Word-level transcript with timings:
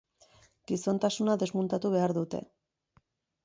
Gizontasuna 0.71 1.37
desmuntatu 1.45 1.95
behar 1.99 2.17
dute. 2.21 2.43